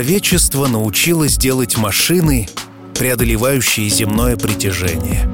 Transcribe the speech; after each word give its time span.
Человечество 0.00 0.66
научилось 0.66 1.36
делать 1.36 1.76
машины, 1.76 2.48
преодолевающие 2.98 3.86
земное 3.90 4.34
притяжение. 4.38 5.30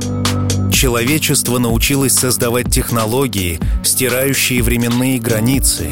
Человечество 0.73 1.59
научилось 1.59 2.15
создавать 2.15 2.69
технологии, 2.75 3.61
стирающие 3.85 4.65
временные 4.65 5.21
границы, 5.21 5.91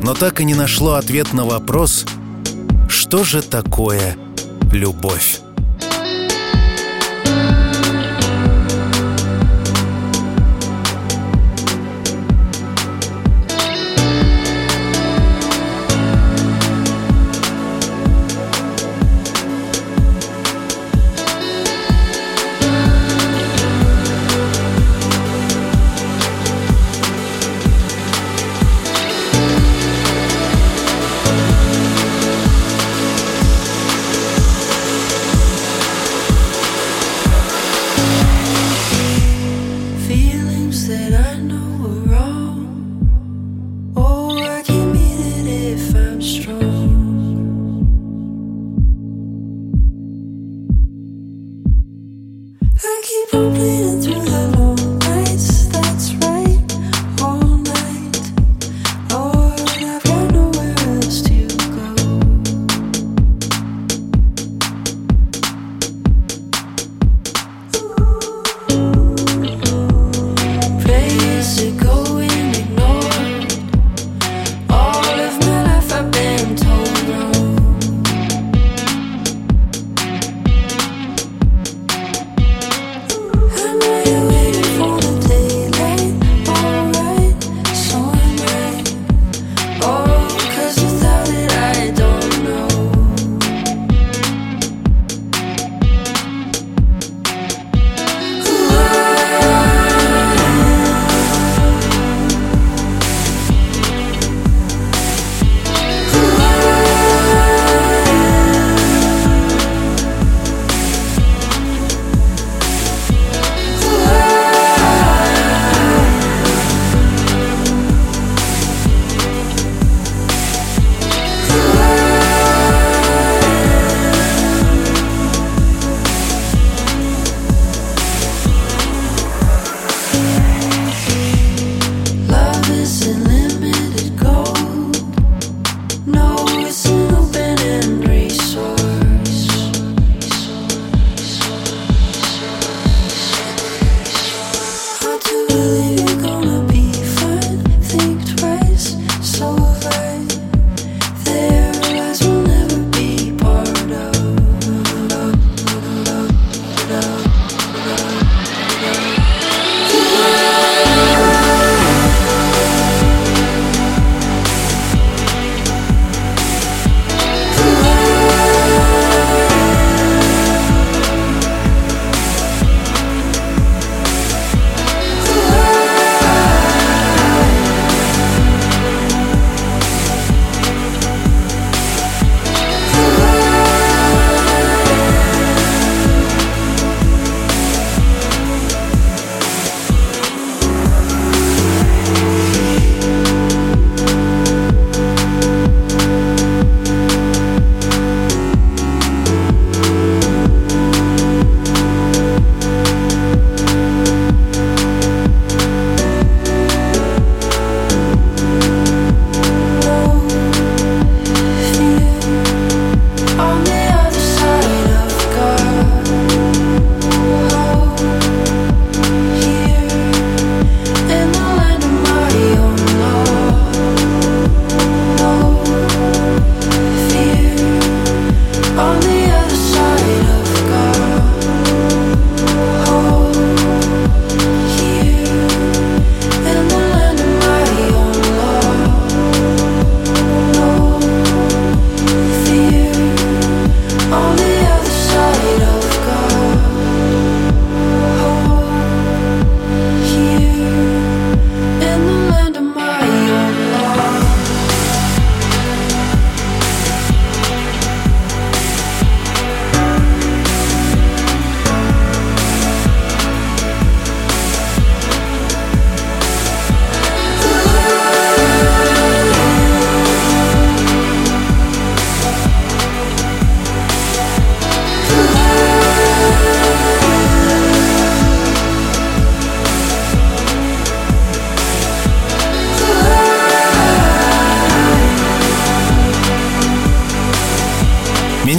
но 0.00 0.14
так 0.14 0.40
и 0.40 0.44
не 0.44 0.54
нашло 0.54 0.92
ответ 0.92 1.32
на 1.32 1.44
вопрос, 1.44 2.04
что 2.88 3.24
же 3.24 3.42
такое 3.42 4.16
любовь. 4.72 5.40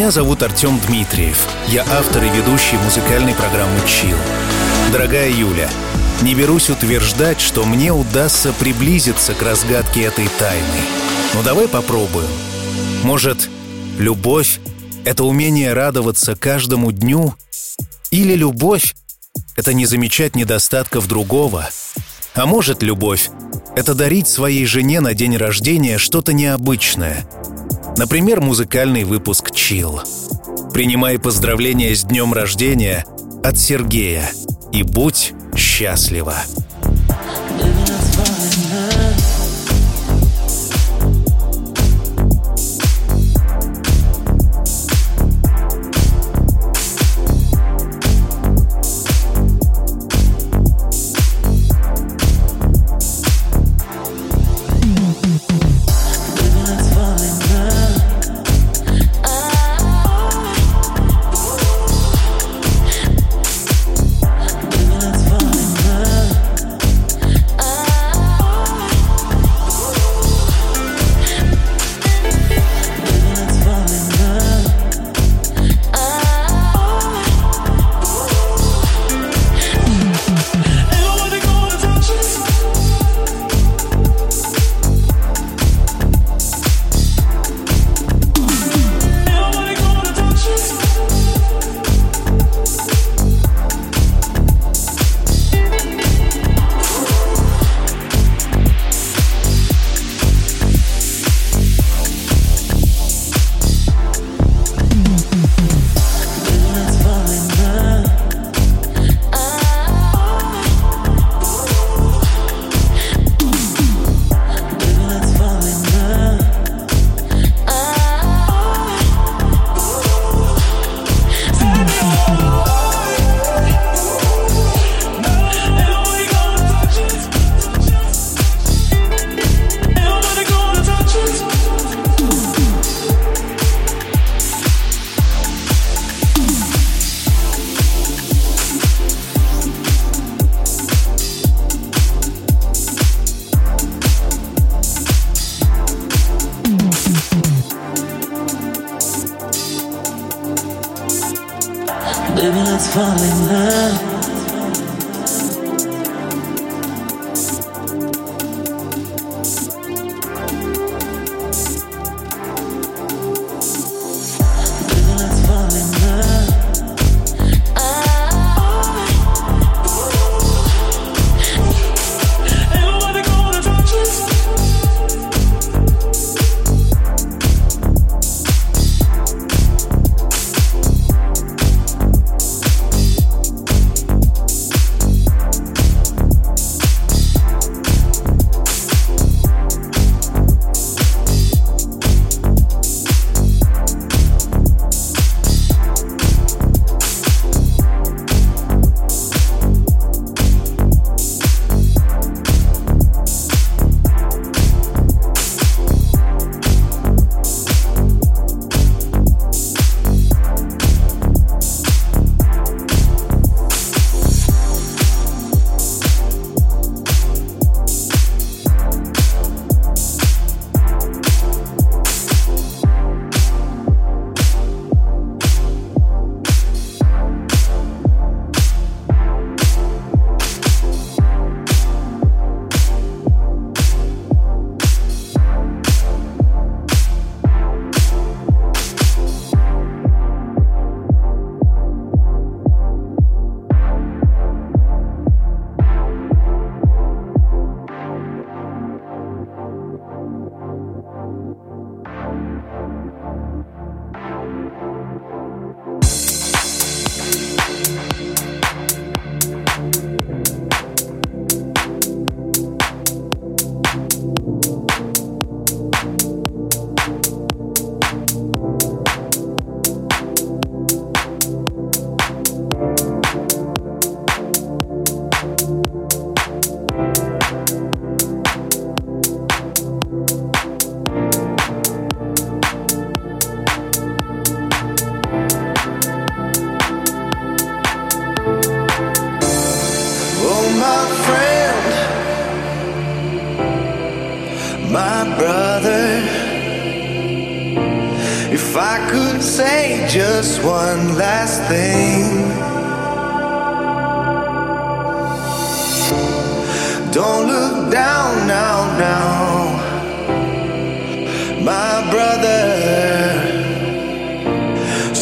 Зовут 0.10 0.42
Артем 0.42 0.80
Дмитриев. 0.88 1.48
Я 1.68 1.84
автор 1.84 2.24
и 2.24 2.30
ведущий 2.30 2.78
музыкальной 2.78 3.36
программы 3.36 3.80
«Чил». 3.86 4.18
Дорогая 4.92 5.30
Юля, 5.30 5.70
не 6.24 6.34
берусь 6.34 6.72
утверждать, 6.72 7.40
что 7.40 7.64
мне 7.64 7.94
удастся 7.94 8.52
приблизиться 8.54 9.36
к 9.36 9.42
разгадке 9.44 10.02
этой 10.02 10.28
тайны. 10.40 10.66
Но 11.36 11.44
давай 11.44 11.68
попробуем. 11.68 12.28
Может, 13.04 13.50
любовь— 14.00 14.60
это 15.06 15.26
умение 15.26 15.74
радоваться 15.74 16.36
каждому 16.36 16.92
дню? 16.92 17.36
Или 18.10 18.34
любовь— 18.34 18.96
это 19.58 19.76
не 19.76 19.86
замечать 19.86 20.36
недостатков 20.36 21.08
другого? 21.08 21.70
А 22.34 22.48
может, 22.48 22.82
любовь— 22.82 23.30
это 23.76 23.94
дарить 23.94 24.28
своей 24.28 24.66
жене 24.66 25.02
на 25.02 25.14
день 25.14 25.38
рождения 25.38 26.00
что-то 26.00 26.34
необычное? 26.34 27.28
Например, 28.00 28.40
музыкальный 28.40 29.04
выпуск 29.04 29.52
«Чил». 29.52 30.00
Принимай 30.74 31.20
поздравления 31.20 31.94
с 31.94 32.06
днем 32.06 32.32
рождения 32.32 33.04
от 33.44 33.58
Сергея 33.58 34.32
и 34.72 34.84
будь 34.84 35.34
счастлива. 35.54 36.36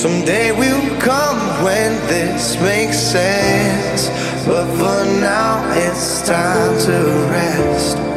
Someday 0.08 0.54
will 0.54 1.00
come 1.02 1.38
when 1.66 1.92
this 2.08 2.56
makes 2.62 2.98
sense, 2.98 4.08
but 4.46 4.66
for 4.78 5.04
now 5.20 5.70
it's 5.76 6.26
time 6.26 6.80
to 6.86 7.28
rest. 7.30 8.17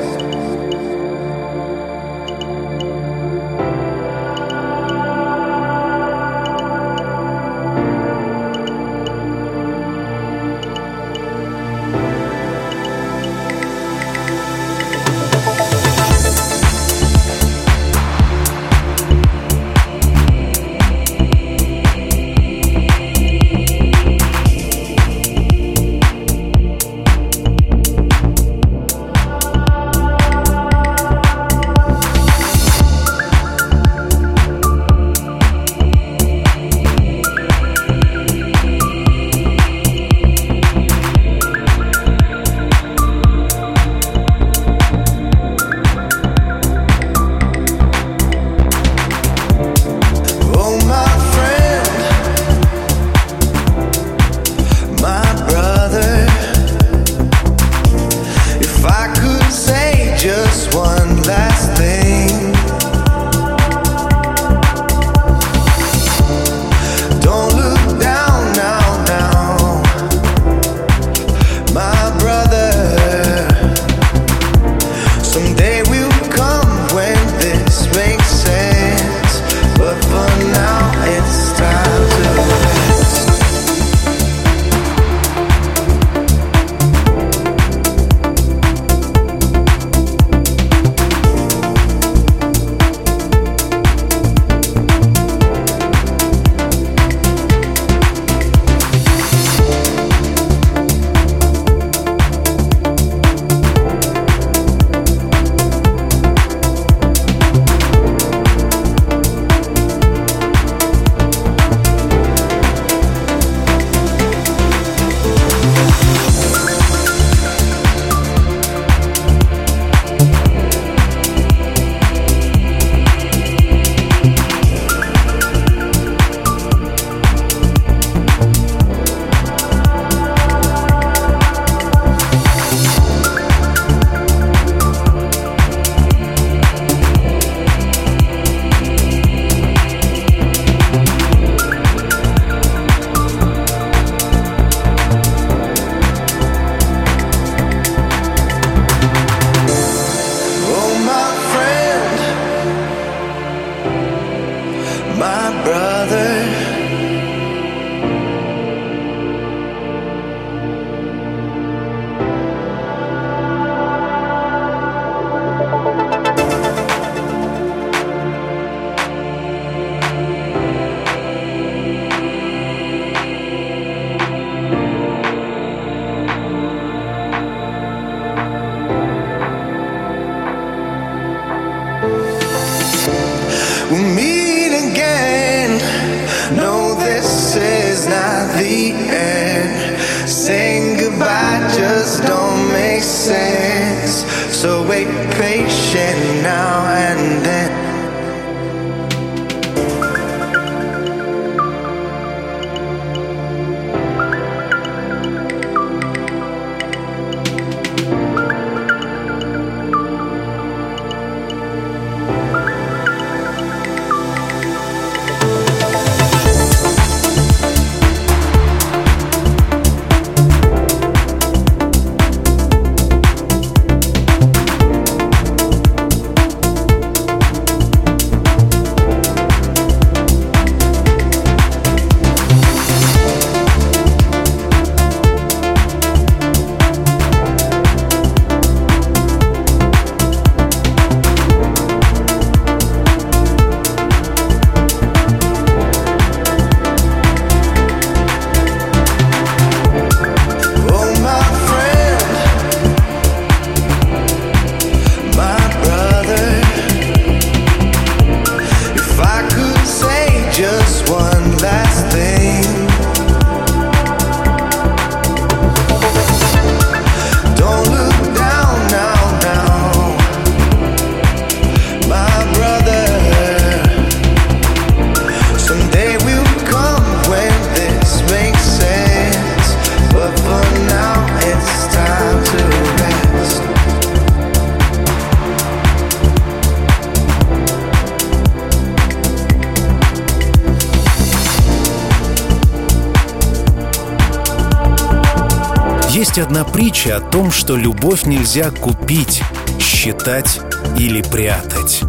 Притча 296.90 297.18
о 297.18 297.20
том, 297.20 297.52
что 297.52 297.76
любовь 297.76 298.24
нельзя 298.24 298.72
купить, 298.72 299.44
считать 299.78 300.58
или 300.98 301.22
прятать. 301.22 302.00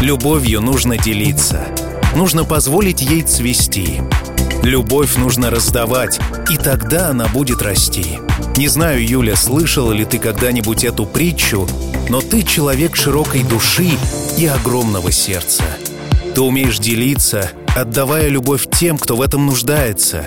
Любовью 0.00 0.60
нужно 0.60 0.96
делиться. 0.96 1.66
Нужно 2.14 2.44
позволить 2.44 3.00
ей 3.00 3.22
цвести. 3.22 4.02
Любовь 4.62 5.16
нужно 5.16 5.50
раздавать, 5.50 6.20
и 6.48 6.56
тогда 6.56 7.08
она 7.08 7.26
будет 7.26 7.60
расти. 7.60 8.20
Не 8.56 8.68
знаю, 8.68 9.04
Юля, 9.04 9.34
слышала 9.34 9.90
ли 9.90 10.04
ты 10.04 10.20
когда-нибудь 10.20 10.84
эту 10.84 11.06
притчу, 11.06 11.68
но 12.08 12.20
ты 12.20 12.44
человек 12.44 12.94
широкой 12.94 13.42
души 13.42 13.90
и 14.38 14.46
огромного 14.46 15.10
сердца. 15.10 15.64
Ты 16.36 16.40
умеешь 16.40 16.78
делиться, 16.78 17.50
отдавая 17.74 18.28
любовь 18.28 18.68
тем, 18.70 18.96
кто 18.96 19.16
в 19.16 19.22
этом 19.22 19.46
нуждается. 19.46 20.24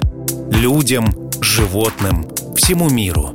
Людям, 0.52 1.16
животным, 1.40 2.28
всему 2.58 2.90
миру. 2.90 3.33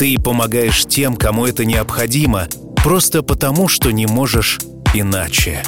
Ты 0.00 0.18
помогаешь 0.18 0.86
тем, 0.86 1.14
кому 1.14 1.44
это 1.44 1.66
необходимо, 1.66 2.48
просто 2.74 3.22
потому, 3.22 3.68
что 3.68 3.90
не 3.90 4.06
можешь 4.06 4.58
иначе. 4.94 5.62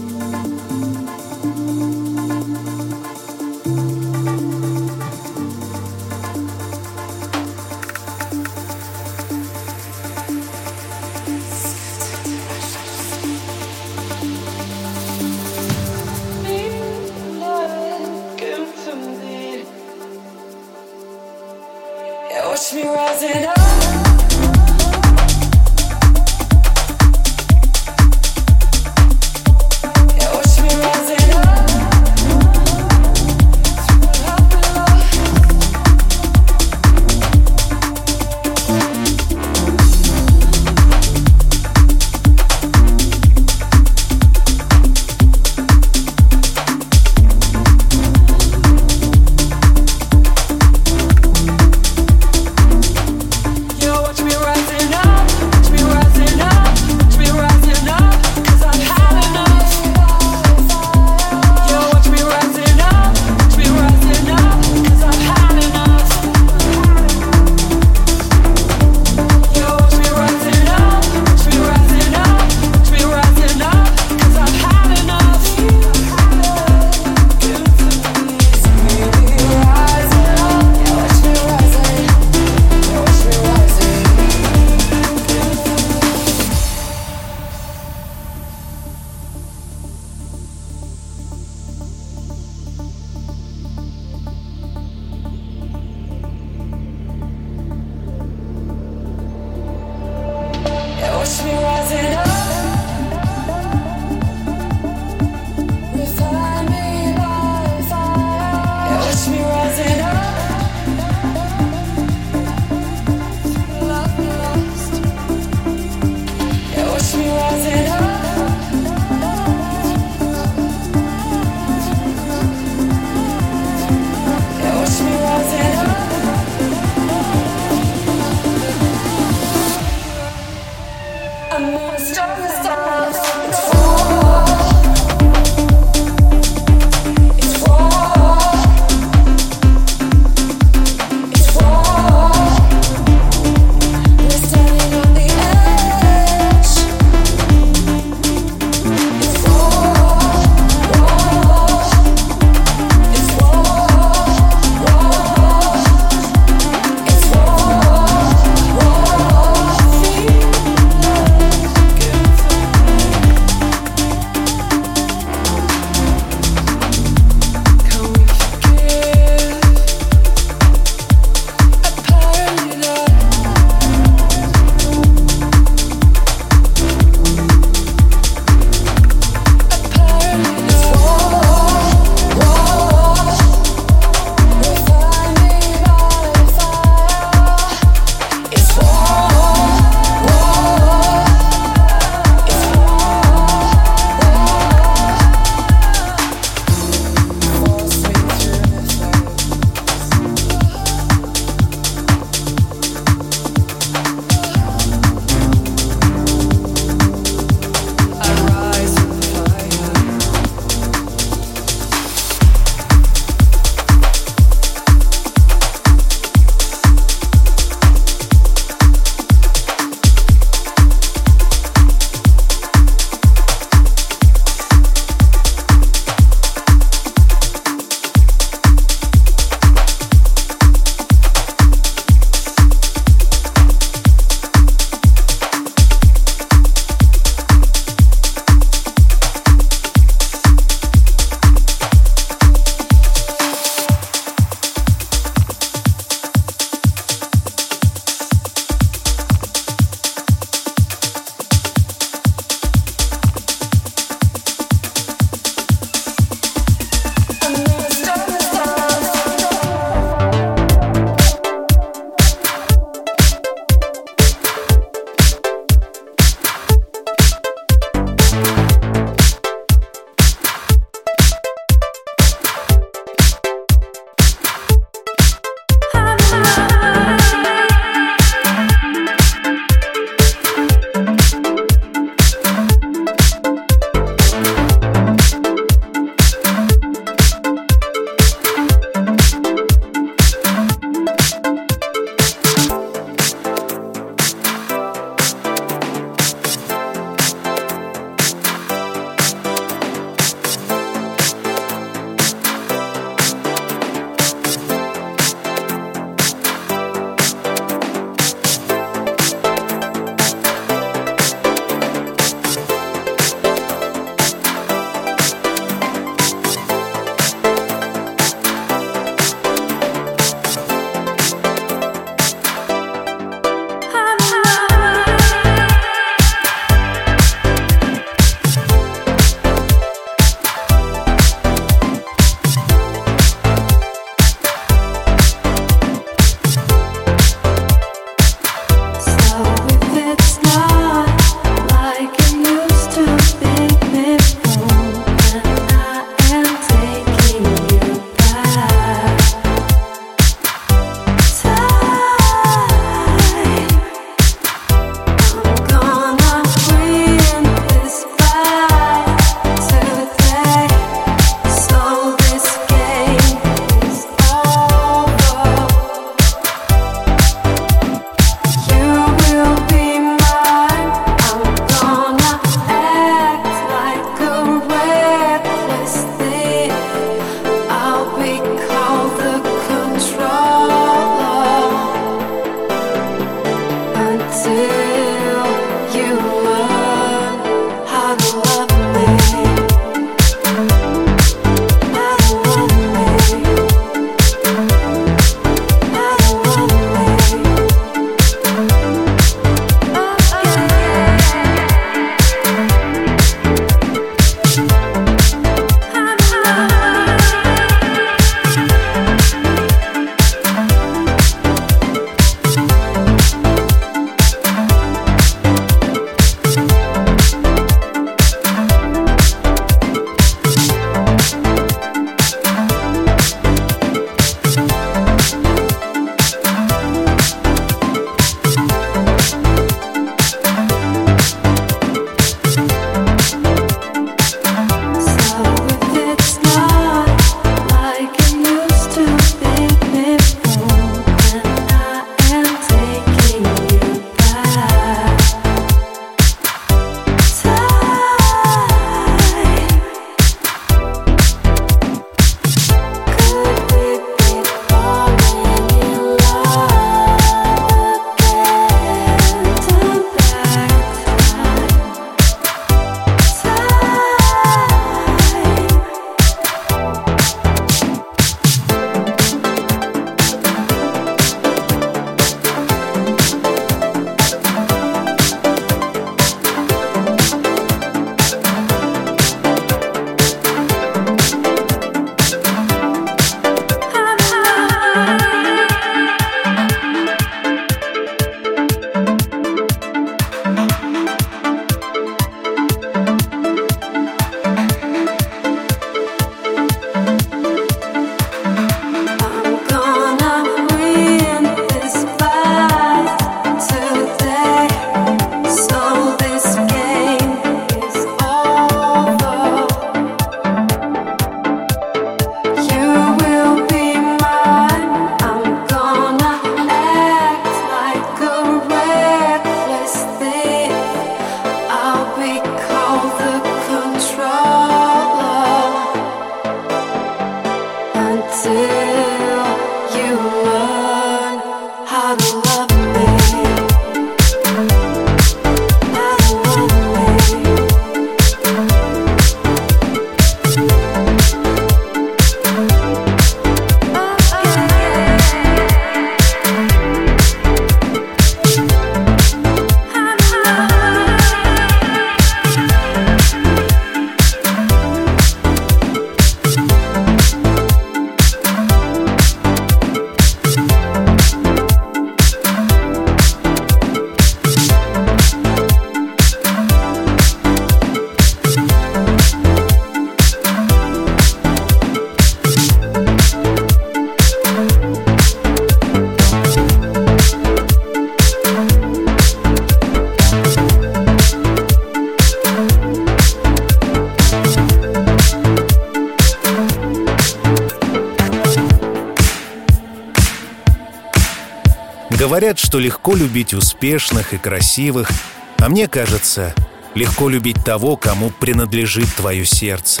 Говорят, 592.40 592.58
что 592.58 592.78
легко 592.78 593.14
любить 593.14 593.52
успешных 593.52 594.32
и 594.32 594.38
красивых, 594.38 595.10
а 595.58 595.68
мне 595.68 595.88
кажется, 595.88 596.54
легко 596.94 597.28
любить 597.28 597.62
того, 597.62 597.98
кому 597.98 598.30
принадлежит 598.30 599.14
твое 599.14 599.44
сердце. 599.44 600.00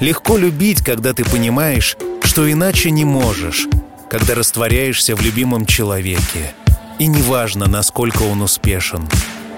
Легко 0.00 0.38
любить, 0.38 0.82
когда 0.82 1.12
ты 1.12 1.26
понимаешь, 1.26 1.98
что 2.24 2.50
иначе 2.50 2.90
не 2.90 3.04
можешь, 3.04 3.68
когда 4.08 4.34
растворяешься 4.34 5.14
в 5.14 5.20
любимом 5.20 5.66
человеке. 5.66 6.54
И 6.98 7.06
неважно, 7.06 7.66
насколько 7.68 8.22
он 8.22 8.40
успешен. 8.40 9.06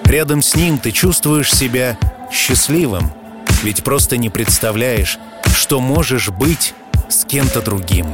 Рядом 0.03 0.41
с 0.41 0.53
ним 0.53 0.79
ты 0.79 0.91
чувствуешь 0.91 1.49
себя 1.49 1.97
счастливым, 2.29 3.09
ведь 3.63 3.85
просто 3.85 4.17
не 4.17 4.29
представляешь, 4.29 5.17
что 5.55 5.79
можешь 5.79 6.27
быть 6.27 6.73
с 7.07 7.23
кем-то 7.23 7.61
другим. 7.61 8.07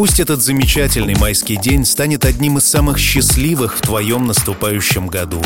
Пусть 0.00 0.18
этот 0.18 0.40
замечательный 0.40 1.14
майский 1.14 1.58
день 1.58 1.84
станет 1.84 2.24
одним 2.24 2.56
из 2.56 2.64
самых 2.64 2.96
счастливых 2.96 3.76
в 3.76 3.82
твоем 3.82 4.26
наступающем 4.26 5.08
году. 5.08 5.42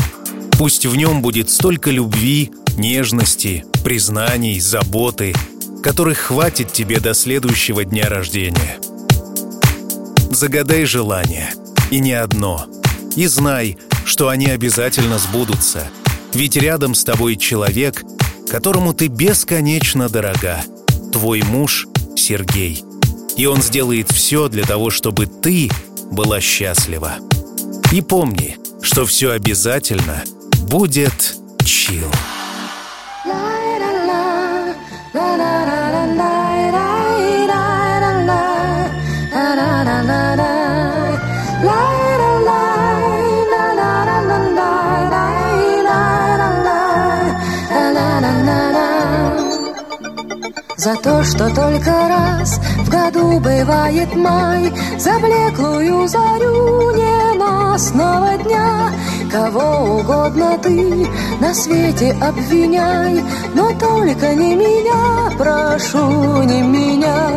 Пусть 0.57 0.85
в 0.85 0.95
нем 0.95 1.21
будет 1.21 1.49
столько 1.49 1.91
любви, 1.91 2.53
нежности, 2.77 3.65
признаний, 3.83 4.61
заботы, 4.61 5.35
которых 5.83 6.19
хватит 6.19 6.71
тебе 6.71 7.01
до 7.01 7.13
следующего 7.13 7.83
дня 7.83 8.07
рождения. 8.07 8.77
Загадай 10.31 10.85
желание, 10.85 11.53
и 11.91 11.99
не 11.99 12.13
одно. 12.13 12.65
И 13.17 13.27
знай, 13.27 13.77
что 14.05 14.29
они 14.29 14.45
обязательно 14.45 15.19
сбудутся. 15.19 15.89
Ведь 16.33 16.55
рядом 16.55 16.95
с 16.95 17.03
тобой 17.03 17.35
человек, 17.35 18.05
которому 18.49 18.93
ты 18.93 19.07
бесконечно 19.07 20.07
дорога. 20.07 20.63
Твой 21.11 21.41
муж 21.41 21.89
Сергей– 22.15 22.85
и 23.37 23.45
он 23.45 23.61
сделает 23.61 24.11
все 24.11 24.47
для 24.47 24.63
того, 24.63 24.89
чтобы 24.89 25.25
ты 25.25 25.69
была 26.11 26.39
счастлива. 26.39 27.15
И 27.91 28.01
помни, 28.01 28.57
что 28.81 29.05
все 29.05 29.31
обязательно 29.31 30.23
будет 30.69 31.35
чил. 31.63 32.09
За 50.85 50.95
то, 50.97 51.23
что 51.23 51.49
только 51.49 51.89
раз 51.89 52.59
в 52.77 52.89
году 52.91 53.39
бывает 53.39 54.15
май, 54.15 54.71
За 54.99 55.13
блеклую 55.17 56.07
зарю 56.07 56.91
ненастного 56.91 58.37
дня 58.43 58.91
Кого 59.31 60.01
угодно 60.01 60.59
ты 60.61 61.07
на 61.39 61.55
свете 61.55 62.15
обвиняй, 62.21 63.23
Но 63.55 63.71
только 63.79 64.35
не 64.35 64.53
меня, 64.53 65.31
прошу, 65.39 66.43
не 66.43 66.61
меня. 66.61 67.31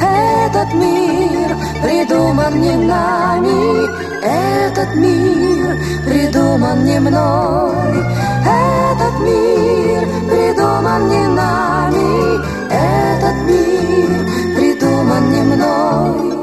Этот 0.00 0.74
мир 0.74 1.56
придуман 1.84 2.60
не 2.60 2.74
нами, 2.84 3.86
Этот 4.24 4.92
мир 4.96 5.78
придуман 6.04 6.84
не 6.84 6.98
мной. 6.98 8.22
Этот 8.42 9.20
мир 9.20 10.08
придуман 10.28 11.08
не 11.08 11.26
нами, 11.28 12.61
этот 12.72 13.36
мир 13.46 14.56
придуман 14.56 15.30
не 15.30 15.42
мной. 15.42 16.42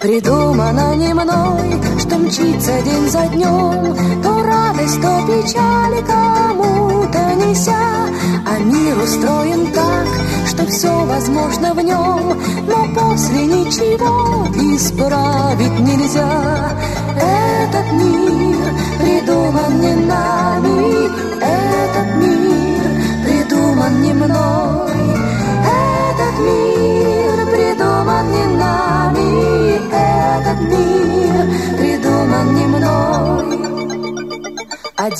Придумано 0.00 0.94
не 0.96 1.12
мной, 1.12 1.98
что 1.98 2.16
мчится 2.16 2.72
день 2.82 3.10
за 3.10 3.26
днем. 3.28 3.96
То 4.22 4.42
радость, 4.42 5.00
то 5.00 5.22
печаль 5.26 6.04
кому-то 6.06 7.34
неся. 7.34 8.08
А 8.46 8.58
мир 8.60 8.96
устроен 8.98 9.66
так, 9.72 10.06
что 10.46 10.66
все 10.66 11.04
возможно 11.04 11.74
в 11.74 11.82
нем 11.82 12.40
Но 12.66 12.88
после 12.94 13.46
ничего 13.46 14.48
исправить 14.74 15.80
нельзя. 15.80 16.76
Этот 17.16 17.92
мир 17.92 18.74
придуман 19.00 19.80
не 19.80 19.94
нами. 19.94 21.10
Этот 21.40 22.16
мир 22.16 22.80
придуман 23.24 24.02
не 24.02 24.12
мной 24.14 24.69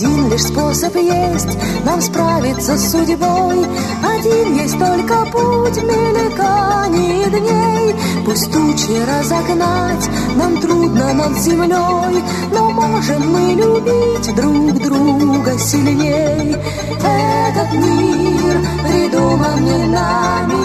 один 0.01 0.30
лишь 0.30 0.44
способ 0.44 0.96
есть 0.96 1.59
нам 1.84 2.01
справиться 2.01 2.78
с 2.78 2.90
судьбой. 2.90 3.66
Один 4.03 4.57
есть 4.57 4.78
только 4.78 5.26
путь 5.26 5.76
мельканий 5.82 7.28
дней. 7.28 7.94
Пусть 8.24 8.51
тучи 8.51 8.96
разогнать 9.07 10.09
нам 10.36 10.59
трудно 10.59 11.12
над 11.12 11.36
землей 11.38 12.24
Но 12.51 12.70
можем 12.70 13.30
мы 13.30 13.53
любить 13.53 14.34
друг 14.34 14.72
друга 14.82 15.59
сильней. 15.59 16.57
Этот 16.96 17.72
мир 17.74 18.57
придуман 18.82 19.62
не 19.62 19.84
нами 19.84 20.64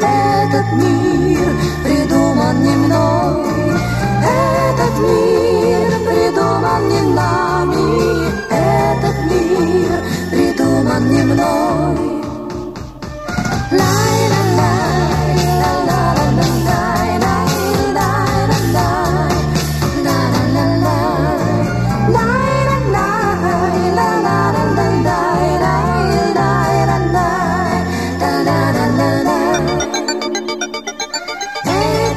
Этот 0.00 0.72
мир 0.78 1.56
придуман 1.84 2.62
не 2.62 2.76
мной. 2.76 3.76
Этот 4.24 4.98
мир 4.98 5.90
придуман 6.08 6.88
не 6.88 7.14
нами 7.14 8.31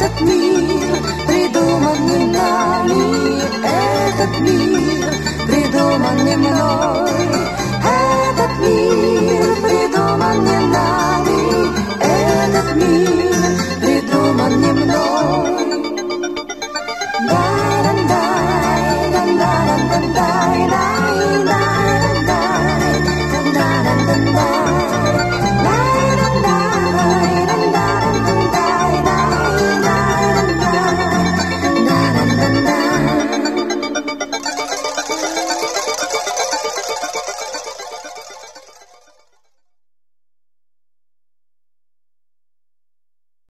Этот 0.08 0.22
мир 0.22 0.98
придуман 1.28 2.06
не 2.06 2.26
нами, 2.28 3.42
этот 3.64 4.40
мир 4.40 4.40
придуман 4.42 4.42
не 4.42 4.70
мной. 4.70 4.85